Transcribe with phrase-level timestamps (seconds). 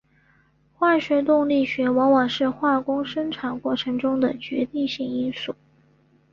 [0.73, 5.53] 化学动力学往往是化工生产过程中的决定性因素。